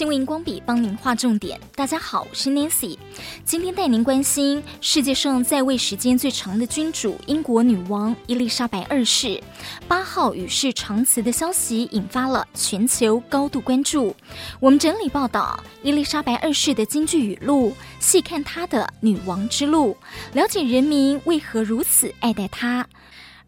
[0.00, 1.60] 新闻荧光笔帮您画重点。
[1.76, 2.96] 大家好，我是 Nancy，
[3.44, 9.38] 今天带您关心世界上在位时间最长的君主——英国女王伊丽莎白二世
[9.86, 14.16] 八号与世长辞的消息，引发了全球高度关注。
[14.58, 19.94] 我们整理报道伊丽莎白二世的金句语录，细看她的女王之路，
[20.32, 22.88] 了解人民为何如此爱戴她。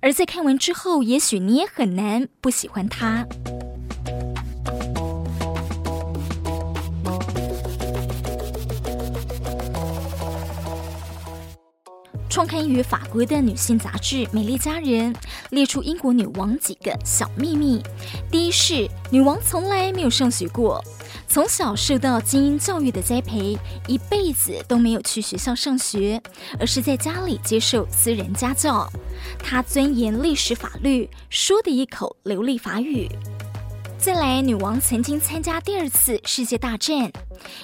[0.01, 3.27] 而在看完之后，也许你也很难不喜欢她。
[12.33, 15.13] 创刊于法国的女性杂志《美丽佳人》
[15.51, 17.83] 列出英国女王几个小秘密。
[18.31, 20.83] 第一是，女王从来没有上学过，
[21.29, 26.19] 从小受到精英教育的栽培，一辈子都没有去学校上学，
[26.59, 28.91] 而是在家里接受私人家教。
[29.39, 33.11] 她钻研历史法律，说的一口流利法语。
[33.99, 37.13] 再来，女王曾经参加第二次世界大战。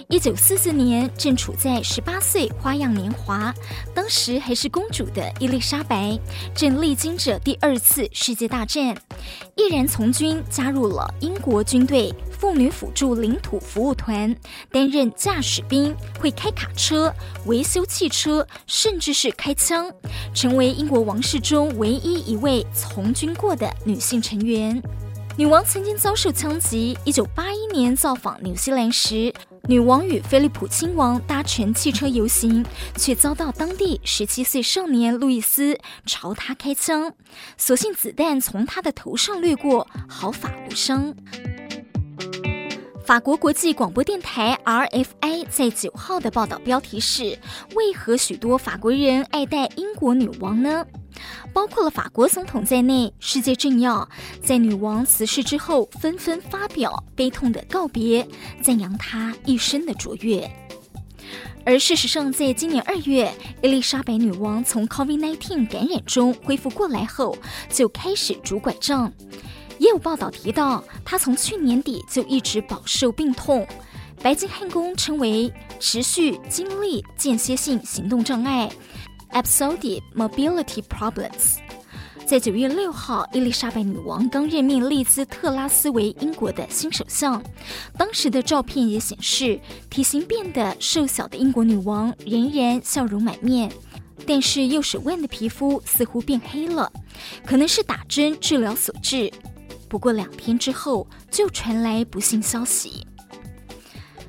[0.08, 3.54] 一九四四年，正处在十八岁花样年华，
[3.94, 6.18] 当时还是公主的伊丽莎白，
[6.54, 8.96] 正历经着第二次世界大战，
[9.56, 14.34] 毅然从军，加入了英国军队妇女辅助领土服务团，
[14.72, 17.12] 担任驾驶兵，会开卡车、
[17.46, 19.92] 维修汽车，甚至是开枪，
[20.32, 24.80] 成为英国王室中唯一一位从军过的女性成员。
[25.36, 26.98] 女王曾经遭受枪击。
[27.04, 29.32] 一九八一年造访纽西兰时，
[29.68, 32.64] 女王与菲利普亲王搭乘汽车游行，
[32.96, 37.12] 却遭到当地十七岁少年路易斯朝她开枪，
[37.56, 41.14] 所幸子弹从她的头上掠过，毫发无伤。
[43.04, 47.38] 法国国际广播电台 RFI 在九号的报道标题是：
[47.74, 50.84] 为何许多法国人爱戴英国女王呢？
[51.52, 54.08] 包括了法国总统在内，世界政要
[54.42, 58.26] 在女王辞世之后，纷纷发表悲痛的告别，
[58.62, 60.50] 赞扬她一生的卓越。
[61.64, 63.30] 而事实上，在今年二月，
[63.62, 67.36] 伊丽莎白女王从 COVID-19 感染中恢复过来后，
[67.68, 69.12] 就开始拄拐杖。
[69.78, 73.66] 也有报道提到，她从去年底就一直饱受病痛，
[74.22, 78.70] 白金汉宫称为持续经历间歇性行动障碍。
[79.32, 81.56] Episodic mobility problems。
[82.26, 87.42] 在九月六号，伊丽莎白女王刚任命利兹特拉斯为英国的新首相。
[87.96, 93.72] 当时的照片也显示，体型变得瘦小的英国女王仍然笑容满面，
[94.26, 96.92] 但是右手腕的皮肤似乎变黑了，
[97.46, 99.32] 可能是打针治疗所致。
[99.88, 103.06] 不过两天之后，就传来不幸消息。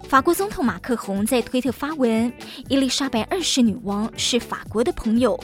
[0.09, 2.33] 法国总统马克宏在推特发文
[2.67, 5.39] ：“伊丽莎白二世女王是法国的朋友，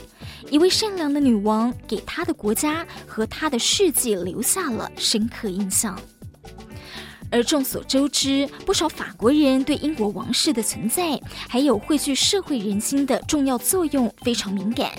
[0.49, 5.95] 一位善良的女王，给她的国家和她的世界留下了深刻印象。”
[7.29, 14.89] 而众所周知，不少法国人对英国王室的存在，还有汇聚社会人心的重要作用非常敏感。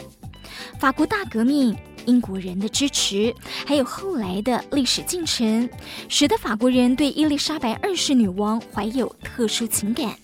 [0.78, 1.76] 法国大革命。
[2.06, 3.34] 英国人的支持，
[3.66, 5.68] 还有后来的历史进程，
[6.08, 10.14] 使得法国人对伊丽莎白二世女王怀有特殊情感。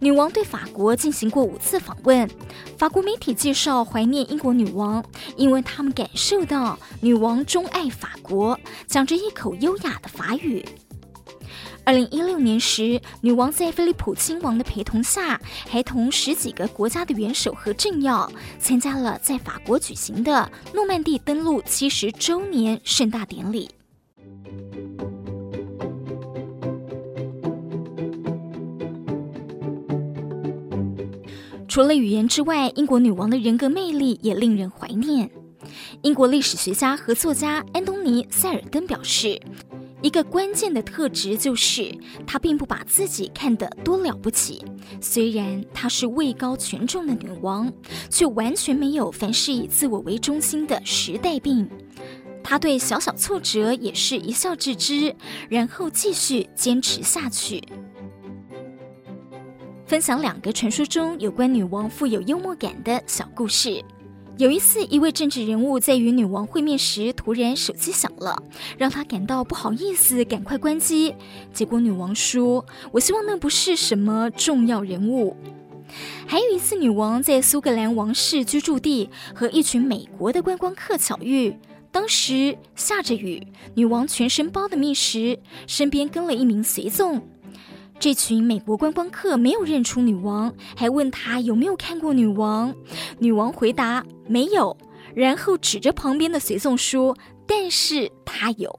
[0.00, 2.28] 女王对法国进行过五次访问，
[2.76, 5.02] 法国媒体介绍怀念英国女王，
[5.36, 10.62] 因为他们感受到女王钟爱法国，讲着一口优雅的法语。
[11.86, 23.68] 二零一六年时，女王在菲利普亲王的陪同下，还同十几个国家的元首和政要参加了在法国举行的诺曼底登陆七十周年盛大典礼。
[31.68, 35.30] 除了语言之外，英国女王的人格魅力也令人怀念。
[36.00, 39.38] 英国历史学家和作家安东尼·塞尔登表示。
[40.04, 41.90] 一个关键的特质就是，
[42.26, 44.62] 她并不把自己看得多了不起。
[45.00, 47.72] 虽然她是位高权重的女王，
[48.10, 51.66] 却完全没有凡事以自我为中心的时代病。
[52.42, 55.16] 她对小小挫折也是一笑置之，
[55.48, 57.64] 然后继续坚持下去。
[59.86, 63.82] 分享两个传说中有关女王富有幽默感的小故事。
[64.36, 68.36] 有一次，一位政治人物在与女王会面时，突然手机响了，
[68.76, 71.14] 让他感到不好意思，赶快关机。
[71.52, 75.36] 结果女王说：“我希望那不是什么重要人物。”
[76.26, 81.56] 还有一次，女王在苏格兰王室居住地和一群美国的观光客巧遇，
[81.92, 85.38] 当时下着雨，女王全身包得密实，
[85.68, 87.22] 身边跟了一名随从。
[88.04, 92.74] 这群美国观光客没有认出女王，还问她有没有看过女王，
[93.18, 94.76] 女王回答没有，
[95.14, 97.16] 然后指着旁边的随从说，
[97.46, 98.78] 但是他有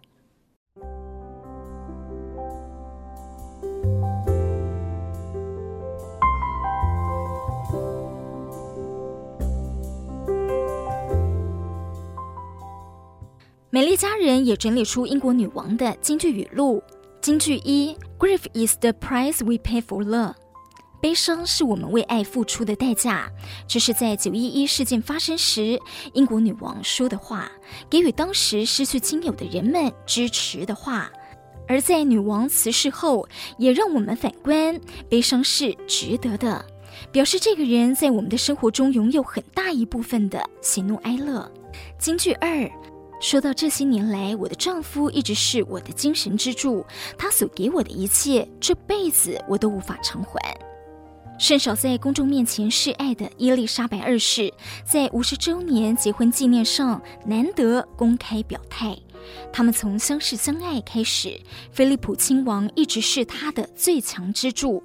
[13.71, 16.83] 美丽佳人也整理出英国女王的京剧语录。
[17.25, 20.35] 金句一：Grief is the price we pay for love。
[21.01, 23.27] 悲伤是我们为爱付出的代价。
[23.67, 25.79] 这是在九一一事件发生时，
[26.13, 27.51] 英国女王说的话，
[27.89, 31.11] 给予当时失去亲友的人们支持的话。
[31.67, 33.27] 而在女王辞世后，
[33.57, 34.79] 也让我们反观，
[35.09, 36.63] 悲伤是值得的，
[37.11, 41.51] 表示这个人在我们的生活中拥有很大一部分的喜怒哀乐。
[41.97, 42.69] 金句二，
[43.21, 46.85] 说到这些年来，我的丈夫一直是我的精神支柱，
[47.17, 50.39] 他所给我的一切，这辈子我都无法偿还。
[51.37, 54.53] 甚少在公众面前示爱的伊丽莎白二世，
[54.85, 58.95] 在五十周年结婚纪念上难得公开表态。
[59.51, 61.39] 他们从相识相爱开始，
[61.71, 64.83] 菲利普亲王一直是他的最强支柱。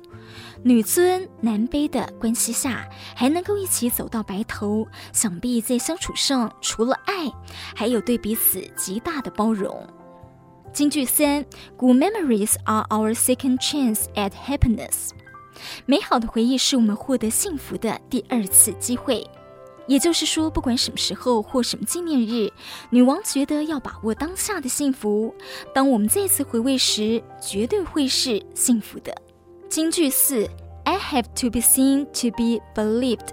[0.62, 7.32] 女尊男卑的关系下，还能够一起走到白头，想必在相处上除了爱，
[7.74, 9.86] 还有对彼此极大的包容。
[10.72, 11.44] 金句三
[11.76, 15.10] ：Good memories are our second chance at happiness。
[15.84, 19.28] 美好的回忆是我们获得幸福的第二次机会，
[19.90, 22.48] 也就是说，不管什么时候或什么纪念日，
[22.90, 25.34] 女王觉得要把握当下的幸福。
[25.74, 29.12] 当我们再次回味时，绝对会是幸福的。
[29.68, 30.48] 金句四
[30.84, 33.30] ：I have to be seen to be believed。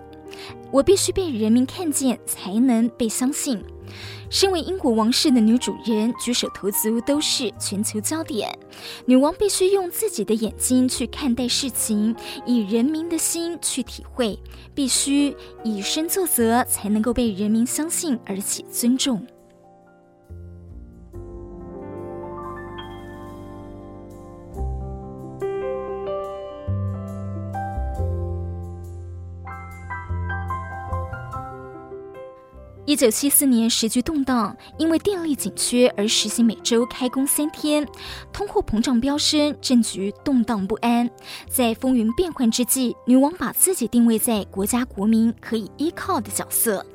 [0.71, 3.63] 我必须被人民看见，才能被相信。
[4.29, 8.57] 身为英国王室的女主人，举手投足都是全球焦点。
[9.05, 14.37] 女王必须用自己的眼睛去看待事情，以人民的心去体会，
[14.75, 19.25] 必须以身作则，才能够被人民相信而且尊重。
[32.87, 37.85] 一九七四年时局动荡，因为电力紧缺而实行每周开工三天，
[38.31, 41.09] 通货膨胀飙升，政局动荡不安。
[41.49, 46.85] 在风云变幻之际，女王把自己定位在国家国民可以依靠的角色。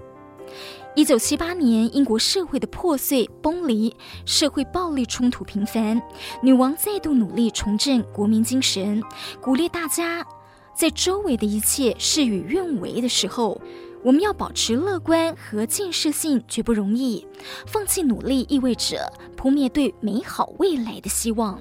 [0.97, 6.01] 一九七八年，英国社会的破碎崩离，社会暴力冲突频繁，
[6.43, 9.03] 女王再度努力重振国民精神，
[9.43, 10.27] 鼓励大家
[10.75, 13.61] 在周围的一切事与愿违的时候。
[14.03, 17.27] 我们要保持乐观和建设性，绝不容易。
[17.67, 21.61] 放弃努力意味着扑灭对美好未来的希望。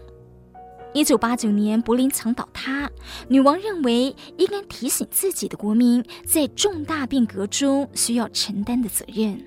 [0.94, 2.90] 一九八九年柏林墙倒塌，
[3.28, 9.42] 女王认为应该提醒自己的国民，在重大变革中需要承担的责任。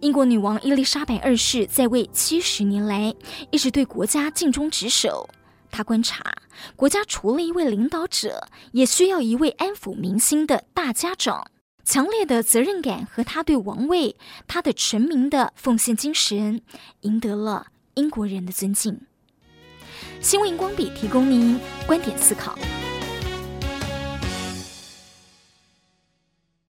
[0.00, 3.14] 英国女王伊丽莎白二世在位七十年来，
[3.50, 5.30] 一直对国家尽忠职守。
[5.70, 6.22] 她观察，
[6.76, 11.46] 国家除了一位领导者，也需要一位安抚民心的大家长。
[11.84, 16.62] 强烈的责任感和他对王位、他的臣民的奉献精神，
[17.00, 19.00] 赢得了英国人的尊敬。
[20.20, 22.56] 新闻荧光笔提供您观点思考。